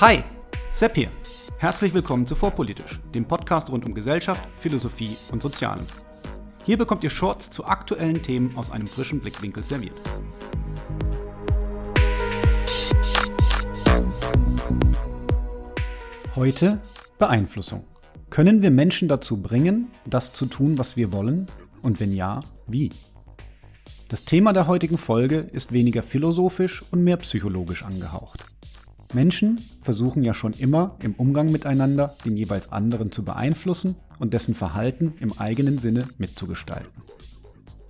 [0.00, 0.22] Hi,
[0.72, 1.08] Sepp hier.
[1.58, 5.84] Herzlich willkommen zu Vorpolitisch, dem Podcast rund um Gesellschaft, Philosophie und Sozialen.
[6.64, 9.96] Hier bekommt ihr Shorts zu aktuellen Themen aus einem frischen Blickwinkel serviert.
[16.36, 16.78] Heute
[17.18, 17.82] Beeinflussung.
[18.30, 21.48] Können wir Menschen dazu bringen, das zu tun, was wir wollen?
[21.82, 22.92] Und wenn ja, wie?
[24.06, 28.46] Das Thema der heutigen Folge ist weniger philosophisch und mehr psychologisch angehaucht.
[29.14, 34.54] Menschen versuchen ja schon immer im Umgang miteinander den jeweils anderen zu beeinflussen und dessen
[34.54, 37.02] Verhalten im eigenen Sinne mitzugestalten.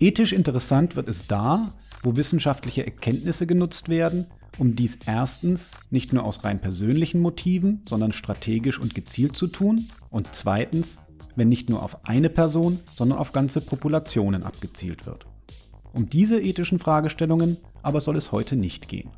[0.01, 4.27] Ethisch interessant wird es da, wo wissenschaftliche Erkenntnisse genutzt werden,
[4.59, 9.89] um dies erstens nicht nur aus rein persönlichen Motiven, sondern strategisch und gezielt zu tun
[10.11, 11.01] und zweitens,
[11.35, 15.27] wenn nicht nur auf eine Person, sondern auf ganze Populationen abgezielt wird.
[15.93, 19.11] Um diese ethischen Fragestellungen aber soll es heute nicht gehen.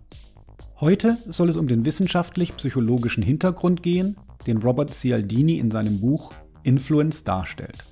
[0.80, 7.22] Heute soll es um den wissenschaftlich-psychologischen Hintergrund gehen, den Robert Cialdini in seinem Buch Influence
[7.22, 7.84] darstellt.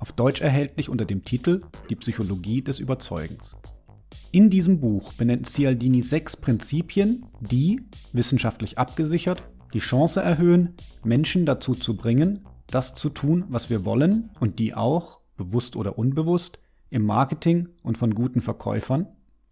[0.00, 3.56] Auf Deutsch erhältlich unter dem Titel Die Psychologie des Überzeugens.
[4.32, 7.80] In diesem Buch benennt Cialdini sechs Prinzipien, die,
[8.12, 14.30] wissenschaftlich abgesichert, die Chance erhöhen, Menschen dazu zu bringen, das zu tun, was wir wollen
[14.40, 16.58] und die auch, bewusst oder unbewusst,
[16.90, 19.06] im Marketing und von guten Verkäufern,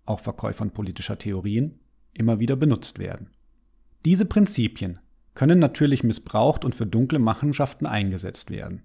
[0.07, 1.80] auch Verkäufern politischer Theorien,
[2.13, 3.31] immer wieder benutzt werden.
[4.05, 4.99] Diese Prinzipien
[5.35, 8.83] können natürlich missbraucht und für dunkle Machenschaften eingesetzt werden.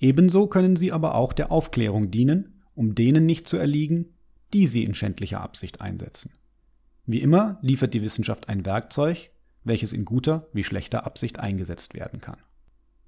[0.00, 4.14] Ebenso können sie aber auch der Aufklärung dienen, um denen nicht zu erliegen,
[4.52, 6.32] die sie in schändlicher Absicht einsetzen.
[7.06, 9.30] Wie immer liefert die Wissenschaft ein Werkzeug,
[9.64, 12.38] welches in guter wie schlechter Absicht eingesetzt werden kann.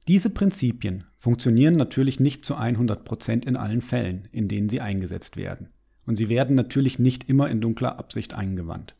[0.09, 5.37] Diese Prinzipien funktionieren natürlich nicht zu 100 Prozent in allen Fällen, in denen sie eingesetzt
[5.37, 5.69] werden.
[6.07, 8.97] Und sie werden natürlich nicht immer in dunkler Absicht eingewandt.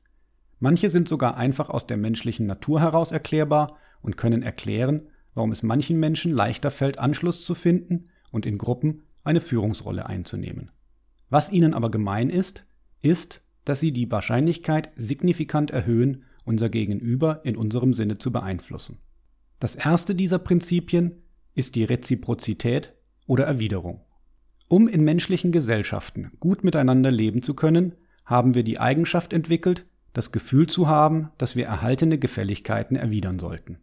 [0.61, 5.63] Manche sind sogar einfach aus der menschlichen Natur heraus erklärbar und können erklären, warum es
[5.63, 10.71] manchen Menschen leichter fällt, Anschluss zu finden und in Gruppen eine Führungsrolle einzunehmen.
[11.31, 12.67] Was ihnen aber gemein ist,
[13.01, 18.99] ist, dass sie die Wahrscheinlichkeit signifikant erhöhen, unser Gegenüber in unserem Sinne zu beeinflussen.
[19.61, 21.23] Das erste dieser Prinzipien
[21.55, 22.95] ist die Reziprozität
[23.27, 24.01] oder Erwiderung.
[24.69, 27.95] Um in menschlichen Gesellschaften gut miteinander leben zu können,
[28.25, 33.79] haben wir die Eigenschaft entwickelt, das Gefühl zu haben, dass wir erhaltene Gefälligkeiten erwidern sollten.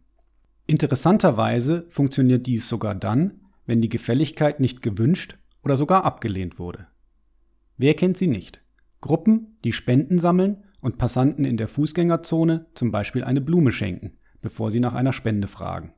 [0.66, 6.86] Interessanterweise funktioniert dies sogar dann, wenn die Gefälligkeit nicht gewünscht oder sogar abgelehnt wurde.
[7.76, 8.62] Wer kennt sie nicht?
[9.00, 14.70] Gruppen, die Spenden sammeln und Passanten in der Fußgängerzone zum Beispiel eine Blume schenken, bevor
[14.70, 15.94] sie nach einer Spende fragen.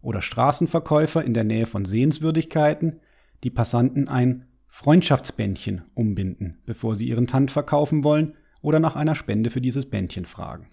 [0.00, 3.00] Oder Straßenverkäufer in der Nähe von Sehenswürdigkeiten,
[3.44, 9.50] die Passanten ein Freundschaftsbändchen umbinden, bevor sie ihren Tand verkaufen wollen oder nach einer Spende
[9.50, 10.68] für dieses Bändchen fragen.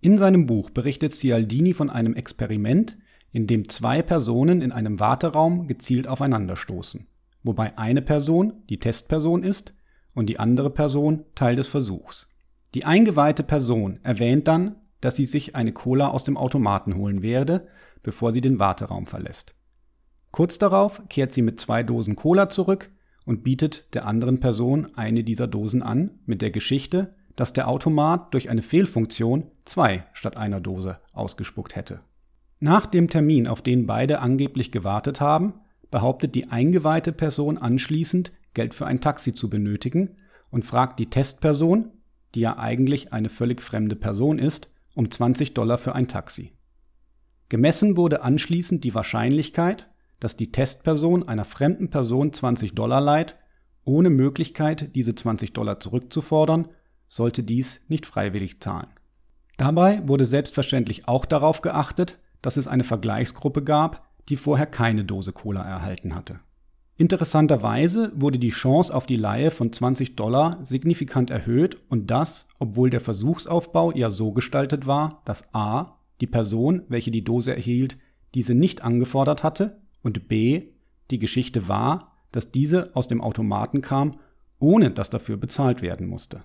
[0.00, 2.96] In seinem Buch berichtet Cialdini von einem Experiment,
[3.32, 7.06] in dem zwei Personen in einem Warteraum gezielt aufeinanderstoßen,
[7.42, 9.74] wobei eine Person die Testperson ist
[10.14, 12.30] und die andere Person Teil des Versuchs.
[12.74, 17.66] Die eingeweihte Person erwähnt dann, dass sie sich eine Cola aus dem Automaten holen werde,
[18.02, 19.54] bevor sie den Warteraum verlässt.
[20.30, 22.90] Kurz darauf kehrt sie mit zwei Dosen Cola zurück
[23.24, 28.32] und bietet der anderen Person eine dieser Dosen an, mit der Geschichte, dass der Automat
[28.32, 32.00] durch eine Fehlfunktion zwei statt einer Dose ausgespuckt hätte.
[32.60, 35.54] Nach dem Termin, auf den beide angeblich gewartet haben,
[35.90, 40.16] behauptet die eingeweihte Person anschließend, Geld für ein Taxi zu benötigen
[40.50, 41.90] und fragt die Testperson,
[42.34, 46.52] die ja eigentlich eine völlig fremde Person ist, um 20 Dollar für ein Taxi.
[47.48, 49.90] Gemessen wurde anschließend die Wahrscheinlichkeit,
[50.20, 53.36] dass die Testperson einer fremden Person 20 Dollar leiht,
[53.84, 56.68] ohne Möglichkeit, diese 20 Dollar zurückzufordern
[57.08, 58.88] sollte dies nicht freiwillig zahlen.
[59.56, 65.32] Dabei wurde selbstverständlich auch darauf geachtet, dass es eine Vergleichsgruppe gab, die vorher keine Dose
[65.32, 66.40] Cola erhalten hatte.
[66.96, 72.88] Interessanterweise wurde die Chance auf die Leihe von 20 Dollar signifikant erhöht und das, obwohl
[72.88, 75.92] der Versuchsaufbau ja so gestaltet war, dass a.
[76.20, 77.98] die Person, welche die Dose erhielt,
[78.34, 80.68] diese nicht angefordert hatte und b.
[81.10, 84.18] die Geschichte war, dass diese aus dem Automaten kam,
[84.60, 86.44] ohne dass dafür bezahlt werden musste.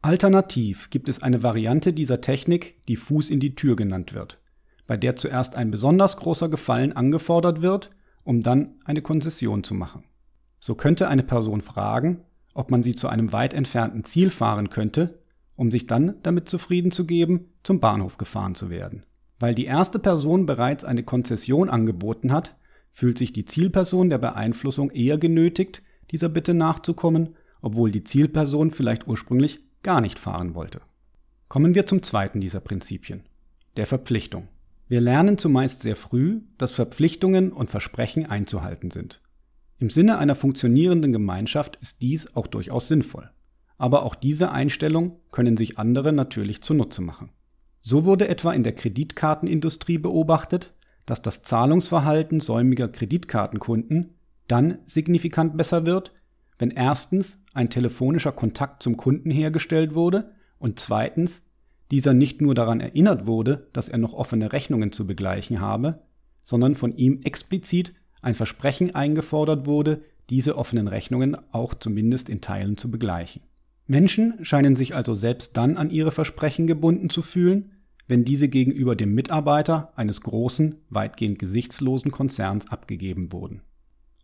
[0.00, 4.38] Alternativ gibt es eine Variante dieser Technik, die Fuß in die Tür genannt wird,
[4.86, 7.90] bei der zuerst ein besonders großer Gefallen angefordert wird,
[8.22, 10.04] um dann eine Konzession zu machen.
[10.60, 12.22] So könnte eine Person fragen,
[12.54, 15.18] ob man sie zu einem weit entfernten Ziel fahren könnte,
[15.56, 19.04] um sich dann damit zufrieden zu geben, zum Bahnhof gefahren zu werden.
[19.40, 22.56] Weil die erste Person bereits eine Konzession angeboten hat,
[22.92, 29.08] fühlt sich die Zielperson der Beeinflussung eher genötigt, dieser Bitte nachzukommen, obwohl die Zielperson vielleicht
[29.08, 30.82] ursprünglich gar nicht fahren wollte.
[31.48, 33.22] Kommen wir zum zweiten dieser Prinzipien,
[33.78, 34.48] der Verpflichtung.
[34.86, 39.22] Wir lernen zumeist sehr früh, dass Verpflichtungen und Versprechen einzuhalten sind.
[39.78, 43.30] Im Sinne einer funktionierenden Gemeinschaft ist dies auch durchaus sinnvoll.
[43.78, 47.30] Aber auch diese Einstellung können sich andere natürlich zunutze machen.
[47.80, 50.74] So wurde etwa in der Kreditkartenindustrie beobachtet,
[51.06, 54.18] dass das Zahlungsverhalten säumiger Kreditkartenkunden
[54.48, 56.12] dann signifikant besser wird,
[56.58, 61.48] wenn erstens ein telefonischer Kontakt zum Kunden hergestellt wurde und zweitens
[61.90, 66.02] dieser nicht nur daran erinnert wurde, dass er noch offene Rechnungen zu begleichen habe,
[66.42, 72.76] sondern von ihm explizit ein Versprechen eingefordert wurde, diese offenen Rechnungen auch zumindest in Teilen
[72.76, 73.42] zu begleichen.
[73.86, 77.72] Menschen scheinen sich also selbst dann an ihre Versprechen gebunden zu fühlen,
[78.06, 83.62] wenn diese gegenüber dem Mitarbeiter eines großen, weitgehend gesichtslosen Konzerns abgegeben wurden.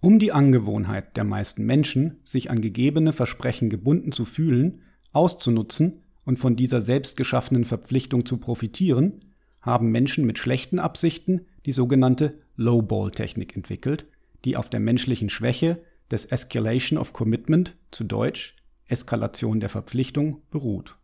[0.05, 4.83] Um die Angewohnheit der meisten Menschen, sich an gegebene Versprechen gebunden zu fühlen,
[5.15, 9.25] auszunutzen und von dieser selbstgeschaffenen Verpflichtung zu profitieren,
[9.63, 14.05] haben Menschen mit schlechten Absichten die sogenannte Lowball-Technik entwickelt,
[14.45, 15.81] die auf der menschlichen Schwäche
[16.11, 20.99] des Escalation of Commitment, zu Deutsch Eskalation der Verpflichtung, beruht.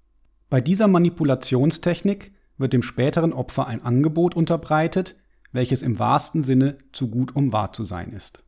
[0.51, 5.17] Bei dieser Manipulationstechnik wird dem späteren Opfer ein Angebot unterbreitet,
[5.53, 8.43] welches im wahrsten Sinne zu gut um wahr zu sein ist.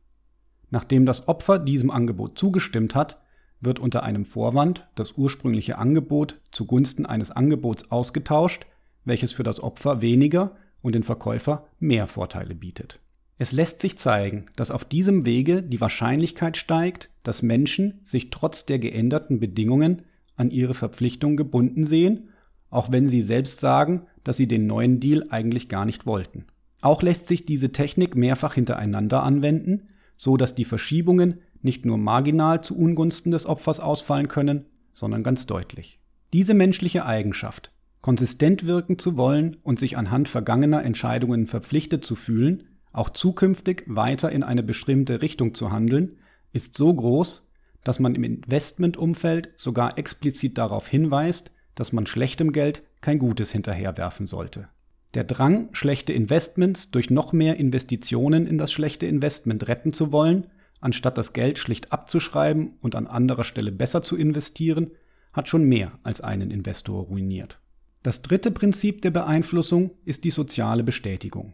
[0.73, 3.21] Nachdem das Opfer diesem Angebot zugestimmt hat,
[3.61, 8.65] wird unter einem Vorwand das ursprüngliche Angebot zugunsten eines Angebots ausgetauscht,
[9.05, 12.99] welches für das Opfer weniger und den Verkäufer mehr Vorteile bietet.
[13.37, 18.65] Es lässt sich zeigen, dass auf diesem Wege die Wahrscheinlichkeit steigt, dass Menschen sich trotz
[18.65, 20.01] der geänderten Bedingungen
[20.35, 22.29] an ihre Verpflichtungen gebunden sehen,
[22.71, 26.45] auch wenn sie selbst sagen, dass sie den neuen Deal eigentlich gar nicht wollten.
[26.81, 32.63] Auch lässt sich diese Technik mehrfach hintereinander anwenden, so dass die Verschiebungen nicht nur marginal
[32.63, 35.99] zu Ungunsten des Opfers ausfallen können, sondern ganz deutlich.
[36.33, 37.71] Diese menschliche Eigenschaft,
[38.01, 44.31] konsistent wirken zu wollen und sich anhand vergangener Entscheidungen verpflichtet zu fühlen, auch zukünftig weiter
[44.31, 46.17] in eine bestimmte Richtung zu handeln,
[46.51, 47.47] ist so groß,
[47.83, 54.27] dass man im Investmentumfeld sogar explizit darauf hinweist, dass man schlechtem Geld kein Gutes hinterherwerfen
[54.27, 54.69] sollte.
[55.13, 60.47] Der Drang, schlechte Investments durch noch mehr Investitionen in das schlechte Investment retten zu wollen,
[60.81, 64.91] anstatt das Geld schlicht abzuschreiben und an anderer Stelle besser zu investieren,
[65.31, 67.59] hat schon mehr als einen Investor ruiniert.
[68.01, 71.53] Das dritte Prinzip der Beeinflussung ist die soziale Bestätigung.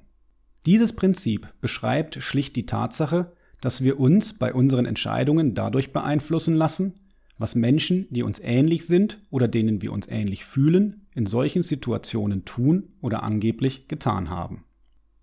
[0.65, 6.99] Dieses Prinzip beschreibt schlicht die Tatsache, dass wir uns bei unseren Entscheidungen dadurch beeinflussen lassen,
[7.39, 12.45] was Menschen, die uns ähnlich sind oder denen wir uns ähnlich fühlen, in solchen Situationen
[12.45, 14.65] tun oder angeblich getan haben.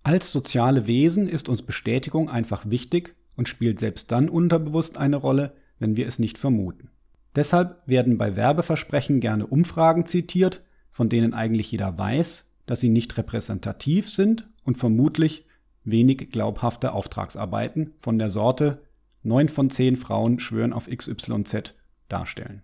[0.02, 5.52] Als soziale Wesen ist uns Bestätigung einfach wichtig und spielt selbst dann unterbewusst eine Rolle,
[5.78, 6.88] wenn wir es nicht vermuten.
[7.34, 13.18] Deshalb werden bei Werbeversprechen gerne Umfragen zitiert, von denen eigentlich jeder weiß, dass sie nicht
[13.18, 15.44] repräsentativ sind und vermutlich
[15.84, 18.82] wenig glaubhafte Auftragsarbeiten von der Sorte
[19.22, 21.74] 9 von 10 Frauen schwören auf XYZ
[22.08, 22.62] darstellen.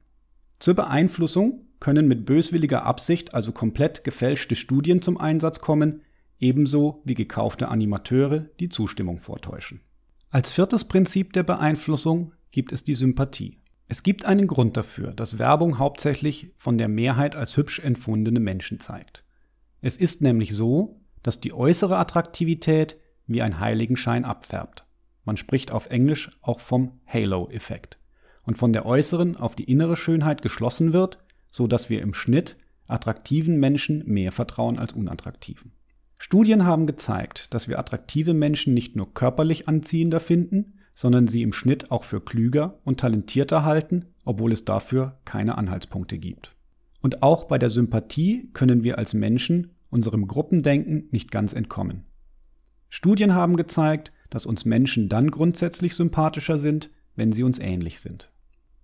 [0.58, 6.02] Zur Beeinflussung können mit böswilliger Absicht also komplett gefälschte Studien zum Einsatz kommen,
[6.38, 9.80] ebenso wie gekaufte Animateure, die Zustimmung vortäuschen.
[10.30, 13.58] Als viertes Prinzip der Beeinflussung gibt es die Sympathie.
[13.88, 18.78] Es gibt einen Grund dafür, dass Werbung hauptsächlich von der Mehrheit als hübsch empfundene Menschen
[18.78, 19.24] zeigt.
[19.80, 22.96] Es ist nämlich so, dass die äußere Attraktivität
[23.26, 24.86] wie ein Heiligenschein abfärbt.
[25.24, 27.98] Man spricht auf Englisch auch vom Halo-Effekt
[28.44, 31.18] und von der äußeren auf die innere Schönheit geschlossen wird,
[31.50, 32.56] so dass wir im Schnitt
[32.86, 35.72] attraktiven Menschen mehr vertrauen als unattraktiven.
[36.18, 41.52] Studien haben gezeigt, dass wir attraktive Menschen nicht nur körperlich anziehender finden, sondern sie im
[41.52, 46.54] Schnitt auch für klüger und talentierter halten, obwohl es dafür keine Anhaltspunkte gibt.
[47.00, 52.04] Und auch bei der Sympathie können wir als Menschen unserem Gruppendenken nicht ganz entkommen.
[52.88, 58.30] Studien haben gezeigt, dass uns Menschen dann grundsätzlich sympathischer sind, wenn sie uns ähnlich sind.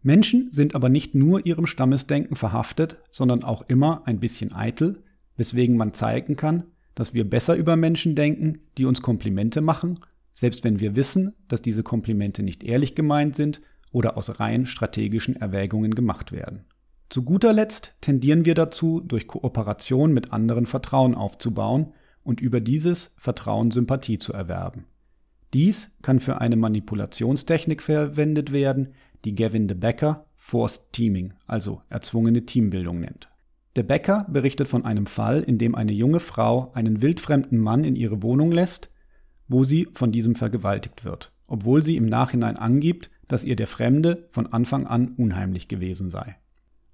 [0.02, 5.02] Menschen sind aber nicht nur ihrem Stammesdenken verhaftet, sondern auch immer ein bisschen eitel,
[5.36, 6.64] weswegen man zeigen kann,
[6.94, 10.00] dass wir besser über Menschen denken, die uns Komplimente machen,
[10.34, 15.36] selbst wenn wir wissen, dass diese Komplimente nicht ehrlich gemeint sind oder aus rein strategischen
[15.36, 16.64] Erwägungen gemacht werden.
[17.08, 23.14] Zu guter Letzt tendieren wir dazu, durch Kooperation mit anderen Vertrauen aufzubauen und über dieses
[23.16, 24.84] Vertrauen Sympathie zu erwerben.
[25.54, 28.94] Dies kann für eine Manipulationstechnik verwendet werden,
[29.24, 33.28] die Gavin de Becker Forced Teaming, also erzwungene Teambildung nennt.
[33.76, 37.96] De Becker berichtet von einem Fall, in dem eine junge Frau einen wildfremden Mann in
[37.96, 38.90] ihre Wohnung lässt,
[39.46, 44.28] wo sie von diesem vergewaltigt wird, obwohl sie im Nachhinein angibt, dass ihr der Fremde
[44.30, 46.36] von Anfang an unheimlich gewesen sei.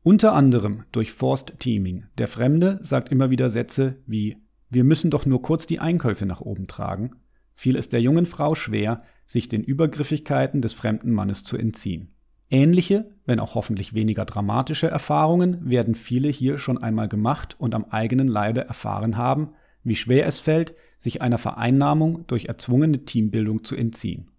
[0.03, 2.05] Unter anderem durch Forced Teaming.
[2.19, 4.37] Der Fremde sagt immer wieder Sätze wie
[4.71, 7.13] wir müssen doch nur kurz die Einkäufe nach oben tragen,
[7.55, 12.14] fiel es der jungen Frau schwer, sich den Übergriffigkeiten des fremden Mannes zu entziehen.
[12.51, 17.87] Ähnliche, wenn auch hoffentlich weniger dramatische Erfahrungen werden viele hier schon einmal gemacht und am
[17.87, 19.51] eigenen Leibe erfahren haben,
[19.83, 24.31] wie schwer es fällt, sich einer Vereinnahmung durch erzwungene Teambildung zu entziehen.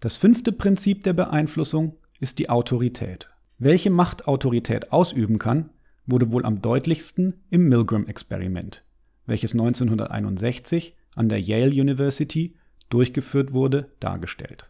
[0.00, 3.28] Das fünfte Prinzip der Beeinflussung ist die Autorität.
[3.58, 5.70] Welche Macht Autorität ausüben kann,
[6.06, 8.84] wurde wohl am deutlichsten im Milgram-Experiment,
[9.26, 12.54] welches 1961 an der Yale University
[12.88, 14.68] durchgeführt wurde, dargestellt.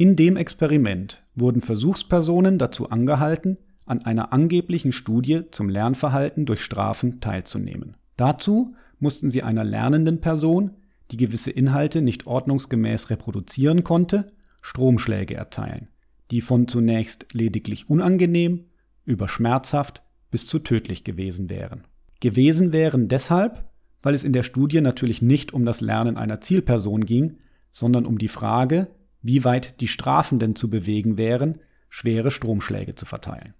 [0.00, 7.20] In dem Experiment wurden Versuchspersonen dazu angehalten, an einer angeblichen Studie zum Lernverhalten durch Strafen
[7.20, 7.98] teilzunehmen.
[8.16, 10.70] Dazu mussten sie einer lernenden Person,
[11.10, 15.88] die gewisse Inhalte nicht ordnungsgemäß reproduzieren konnte, Stromschläge erteilen,
[16.30, 18.70] die von zunächst lediglich unangenehm
[19.04, 21.84] über schmerzhaft bis zu tödlich gewesen wären.
[22.20, 23.68] Gewesen wären deshalb,
[24.02, 27.36] weil es in der Studie natürlich nicht um das Lernen einer Zielperson ging,
[27.70, 28.88] sondern um die Frage,
[29.22, 31.58] wie weit die Strafen denn zu bewegen wären,
[31.88, 33.54] schwere Stromschläge zu verteilen.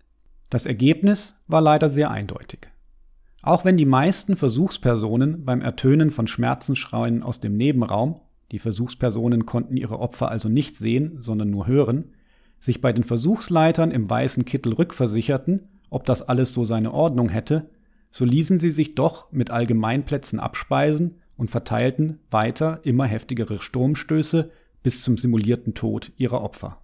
[0.48, 2.68] Das Ergebnis war leider sehr eindeutig.
[3.42, 8.20] Auch wenn die meisten Versuchspersonen beim Ertönen von Schmerzensschreien aus dem Nebenraum,
[8.52, 12.12] die Versuchspersonen konnten ihre Opfer also nicht sehen, sondern nur hören,
[12.58, 17.70] sich bei den Versuchsleitern im weißen Kittel rückversicherten, ob das alles so seine Ordnung hätte,
[18.10, 24.50] so ließen sie sich doch mit Allgemeinplätzen abspeisen und verteilten weiter immer heftigere Stromstöße
[24.82, 26.82] bis zum simulierten Tod ihrer Opfer.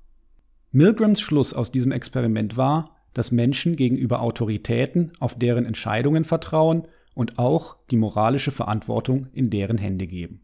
[0.72, 7.38] Milgrams Schluss aus diesem Experiment war, dass Menschen gegenüber Autoritäten auf deren Entscheidungen vertrauen und
[7.38, 10.42] auch die moralische Verantwortung in deren Hände geben.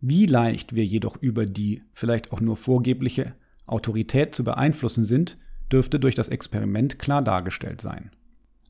[0.00, 3.34] Wie leicht wir jedoch über die vielleicht auch nur vorgebliche
[3.66, 5.38] Autorität zu beeinflussen sind,
[5.72, 8.10] dürfte durch das Experiment klar dargestellt sein.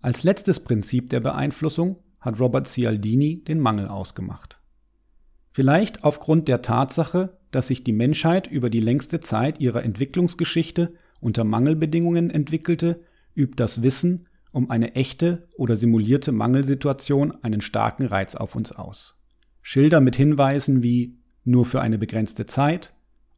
[0.01, 4.62] Als letztes Prinzip der Beeinflussung hat Robert Cialdini den Mangel ausgemacht.
[5.53, 11.45] Vielleicht aufgrund der Tatsache, dass sich die Menschheit über die längste Zeit ihrer Entwicklungsgeschichte unter
[11.45, 13.01] Mangelbedingungen entwickelte,
[13.35, 19.19] übt das Wissen um eine echte oder simulierte Mangelsituation einen starken Reiz auf uns aus.
[19.63, 22.93] Schilder mit Hinweisen wie nur für eine begrenzte Zeit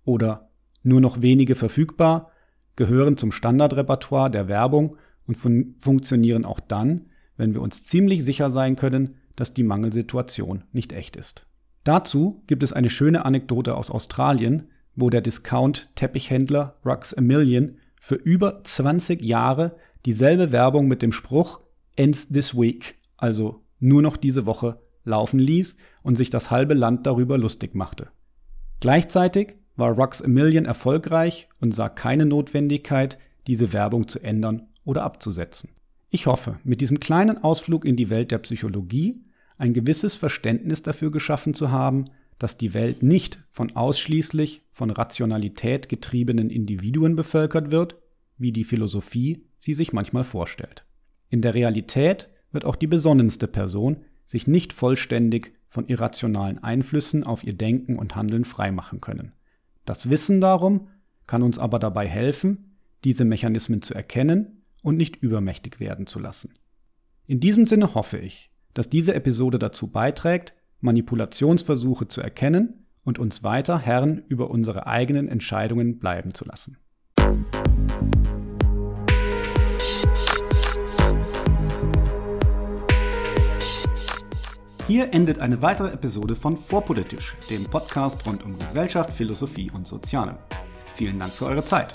[0.04, 0.50] oder
[0.82, 2.30] nur noch wenige verfügbar
[2.76, 7.06] gehören zum Standardrepertoire der Werbung und fun funktionieren auch dann,
[7.36, 11.46] wenn wir uns ziemlich sicher sein können, dass die Mangelsituation nicht echt ist.
[11.84, 18.14] Dazu gibt es eine schöne Anekdote aus Australien, wo der Discount-Teppichhändler Rux a Million für
[18.14, 19.76] über 20 Jahre
[20.06, 21.60] dieselbe Werbung mit dem Spruch
[21.96, 27.06] Ends this week, also nur noch diese Woche, laufen ließ und sich das halbe Land
[27.06, 28.08] darüber lustig machte.
[28.80, 35.02] Gleichzeitig war Rux a Million erfolgreich und sah keine Notwendigkeit, diese Werbung zu ändern oder
[35.02, 35.70] abzusetzen.
[36.10, 39.23] Ich hoffe, mit diesem kleinen Ausflug in die Welt der Psychologie
[39.58, 42.06] ein gewisses Verständnis dafür geschaffen zu haben,
[42.38, 47.96] dass die Welt nicht von ausschließlich von Rationalität getriebenen Individuen bevölkert wird,
[48.36, 50.84] wie die Philosophie sie sich manchmal vorstellt.
[51.30, 57.44] In der Realität wird auch die besonnenste Person sich nicht vollständig von irrationalen Einflüssen auf
[57.44, 59.32] ihr Denken und Handeln freimachen können.
[59.84, 60.88] Das Wissen darum
[61.26, 66.54] kann uns aber dabei helfen, diese Mechanismen zu erkennen und nicht übermächtig werden zu lassen.
[67.26, 73.42] In diesem Sinne hoffe ich, dass diese Episode dazu beiträgt, Manipulationsversuche zu erkennen und uns
[73.42, 76.76] weiter Herren über unsere eigenen Entscheidungen bleiben zu lassen.
[84.86, 90.36] Hier endet eine weitere Episode von Vorpolitisch, dem Podcast rund um Gesellschaft, Philosophie und Soziale.
[90.96, 91.94] Vielen Dank für eure Zeit.